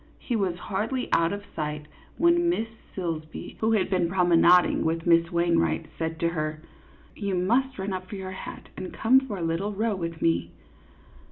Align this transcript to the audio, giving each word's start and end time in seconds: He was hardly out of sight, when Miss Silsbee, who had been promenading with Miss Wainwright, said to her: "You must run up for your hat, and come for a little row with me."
He 0.17 0.35
was 0.35 0.57
hardly 0.57 1.13
out 1.13 1.31
of 1.31 1.45
sight, 1.55 1.85
when 2.17 2.49
Miss 2.49 2.67
Silsbee, 2.95 3.55
who 3.59 3.73
had 3.73 3.87
been 3.87 4.09
promenading 4.09 4.83
with 4.83 5.05
Miss 5.05 5.31
Wainwright, 5.31 5.91
said 5.99 6.19
to 6.21 6.29
her: 6.29 6.63
"You 7.15 7.35
must 7.35 7.77
run 7.77 7.93
up 7.93 8.09
for 8.09 8.15
your 8.15 8.31
hat, 8.31 8.69
and 8.75 8.91
come 8.95 9.19
for 9.19 9.37
a 9.37 9.43
little 9.43 9.73
row 9.73 9.95
with 9.95 10.19
me." 10.19 10.49